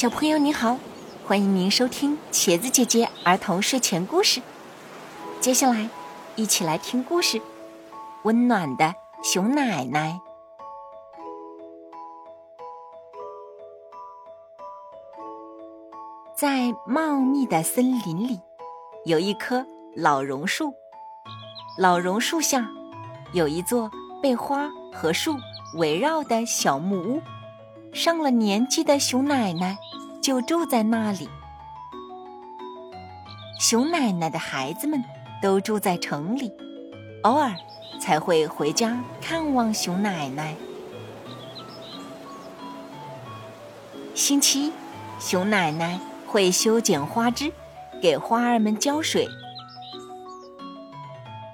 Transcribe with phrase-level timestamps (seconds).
[0.00, 0.78] 小朋友你好，
[1.26, 4.40] 欢迎您收听茄子姐姐儿童睡前故事。
[5.42, 5.90] 接下来，
[6.36, 7.36] 一起来听故事
[8.22, 10.18] 《温暖的熊奶奶》。
[16.34, 18.40] 在茂密的森林里，
[19.04, 20.72] 有一棵老榕树。
[21.76, 22.66] 老榕树下，
[23.34, 23.90] 有一座
[24.22, 25.36] 被花和树
[25.76, 27.20] 围绕的小木屋。
[27.92, 29.76] 上了年纪的熊奶奶
[30.20, 31.28] 就住在那里。
[33.58, 35.02] 熊奶奶的孩子们
[35.42, 36.52] 都住在城里，
[37.22, 37.54] 偶尔
[38.00, 40.54] 才会回家看望熊奶奶。
[44.14, 44.72] 星期一，
[45.18, 47.52] 熊奶奶会修剪花枝，
[48.02, 49.28] 给花儿们浇水。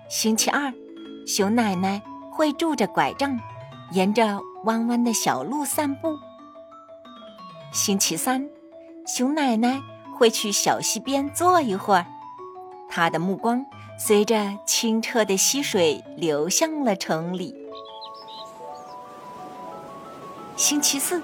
[0.08, 0.72] 星期二，
[1.26, 2.00] 熊奶奶
[2.32, 3.38] 会拄着拐杖，
[3.92, 6.16] 沿着弯弯的小路散步。
[7.72, 8.48] 星期三，
[9.06, 9.80] 熊奶奶
[10.12, 12.06] 会去小溪边坐一会儿，
[12.88, 13.64] 她的目光
[13.96, 17.54] 随着清澈的溪水流向了城里。
[20.56, 21.22] 星期四，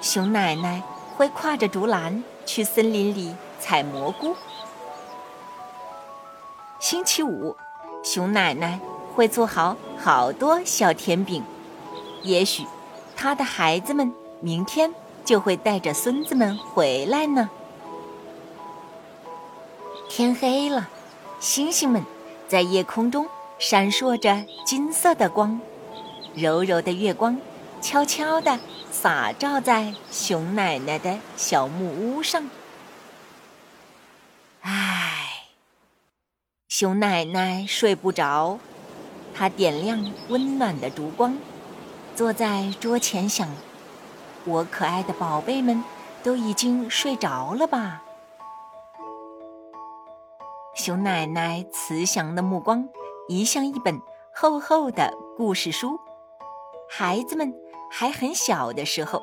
[0.00, 0.80] 熊奶奶
[1.16, 4.36] 会挎着竹篮去森林里采蘑菇。
[6.78, 7.56] 星期五，
[8.04, 8.78] 熊奶奶
[9.16, 11.42] 会做好好多小甜饼，
[12.22, 12.64] 也许
[13.16, 14.94] 她的孩子们明天。
[15.26, 17.50] 就会带着孙子们回来呢。
[20.08, 20.88] 天黑了，
[21.40, 22.02] 星星们
[22.48, 23.26] 在夜空中
[23.58, 25.60] 闪烁着金色的光，
[26.34, 27.38] 柔柔的月光
[27.82, 28.58] 悄悄地
[28.90, 32.48] 洒照在熊奶奶的小木屋上。
[34.60, 35.48] 唉，
[36.68, 38.60] 熊奶奶睡不着，
[39.34, 41.36] 她点亮温暖的烛光，
[42.14, 43.48] 坐在桌前想。
[44.46, 45.82] 我可爱的宝贝们
[46.22, 48.02] 都已经睡着了吧？
[50.76, 52.88] 熊奶奶慈祥的目光
[53.28, 54.00] 移向一本
[54.32, 55.98] 厚厚的故事书。
[56.88, 57.52] 孩子们
[57.90, 59.20] 还很小的时候，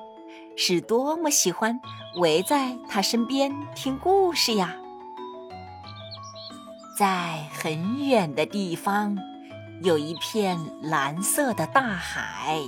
[0.58, 1.80] 是多么喜欢
[2.20, 4.76] 围在他身边听故事呀！
[7.00, 9.18] 在很远的地方，
[9.82, 12.60] 有一片蓝色的大海。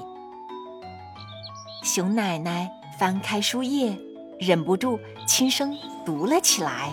[1.85, 3.95] 熊奶奶翻开书页，
[4.39, 6.91] 忍不住轻声读了起来。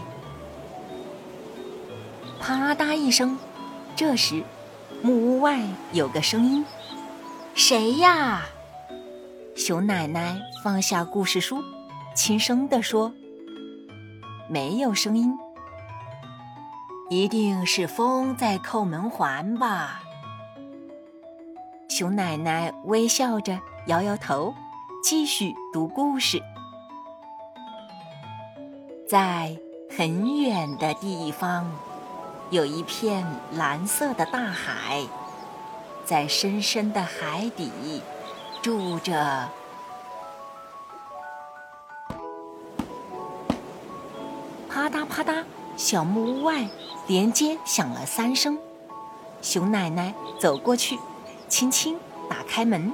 [2.38, 3.38] 啪嗒一声，
[3.96, 4.44] 这时
[5.00, 5.58] 木屋外
[5.94, 6.62] 有个声音
[7.56, 8.42] ：“谁呀？”
[9.56, 11.64] 熊奶奶放下故事书，
[12.14, 13.10] 轻声地说
[14.46, 15.32] ：“没有声音，
[17.08, 20.02] 一定是风在扣门环吧？”
[21.88, 24.54] 熊奶奶微笑着摇摇头。
[25.02, 26.40] 继续读故事，
[29.08, 29.58] 在
[29.90, 31.68] 很远的地方，
[32.50, 35.02] 有一片蓝色的大海，
[36.04, 38.00] 在深深的海底
[38.62, 39.48] 住着。
[44.68, 45.42] 啪嗒啪嗒，
[45.76, 46.68] 小木屋外
[47.08, 48.56] 连接响了三声。
[49.42, 50.96] 熊奶奶走过去，
[51.48, 51.98] 轻轻
[52.30, 52.92] 打开门。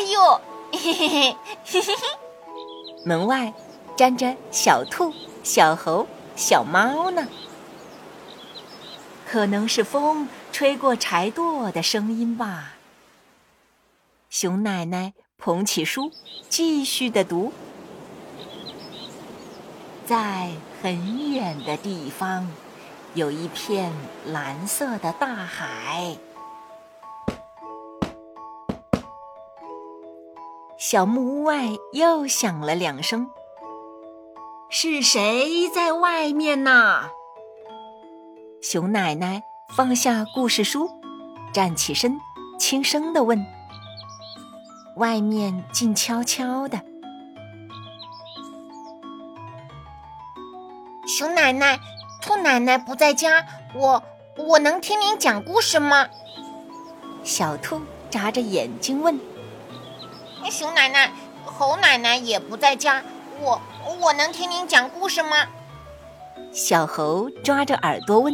[0.00, 0.40] 哟，
[0.72, 2.02] 嘿嘿嘿，嘿嘿嘿！
[3.04, 3.52] 门外
[3.96, 5.12] 站着小兔、
[5.42, 6.06] 小猴、
[6.36, 7.28] 小猫呢。
[9.26, 12.74] 可能是风吹过柴垛的声音吧。
[14.30, 16.10] 熊奶奶捧起书，
[16.48, 17.52] 继续的读。
[20.06, 20.50] 在
[20.82, 22.48] 很远的地方，
[23.14, 23.92] 有一片
[24.26, 26.16] 蓝色的大海。
[30.86, 33.30] 小木屋外又响了两声。
[34.68, 37.08] 是谁在外面呢？
[38.60, 39.42] 熊奶奶
[39.74, 40.90] 放下故事书，
[41.54, 42.20] 站起身，
[42.58, 43.46] 轻声的问
[44.96, 46.82] ：“外面静悄悄的。”
[51.08, 51.80] 熊奶奶，
[52.20, 54.02] 兔奶奶不在家，我
[54.36, 56.08] 我能听您讲故事吗？
[57.22, 59.18] 小兔眨着眼睛问。
[60.50, 61.10] 熊奶奶、
[61.44, 63.02] 猴奶奶也不在家，
[63.40, 63.60] 我
[64.00, 65.46] 我能听您讲故事吗？
[66.52, 68.32] 小猴抓着耳朵问。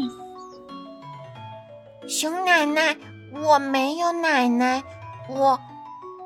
[2.09, 2.97] 熊奶奶，
[3.33, 4.83] 我没有奶奶，
[5.29, 5.59] 我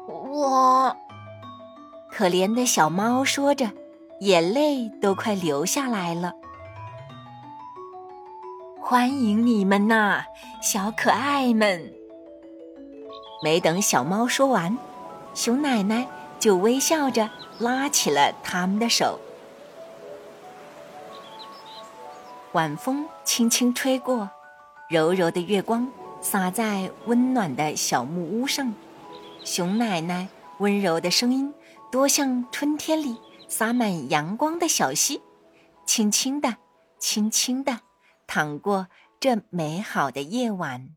[0.08, 0.96] 我。
[2.10, 3.70] 可怜的小猫说着，
[4.20, 6.32] 眼泪都快流下来了。
[8.80, 10.24] 欢迎你们呐，
[10.62, 11.92] 小可爱们！
[13.42, 14.76] 没等小猫说完。
[15.34, 16.06] 熊奶奶
[16.38, 17.28] 就微笑着
[17.58, 19.18] 拉起了他们的手。
[22.52, 24.30] 晚风轻轻吹过，
[24.88, 25.90] 柔柔的月光
[26.20, 28.72] 洒在温暖的小木屋上。
[29.44, 30.28] 熊奶奶
[30.58, 31.52] 温柔的声音，
[31.90, 33.16] 多像春天里
[33.48, 35.20] 洒满阳光的小溪，
[35.84, 36.56] 轻轻的，
[36.98, 37.80] 轻轻的，
[38.26, 38.86] 淌过
[39.18, 40.90] 这美好的夜晚。